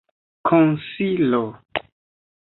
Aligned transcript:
konsilo 0.47 1.43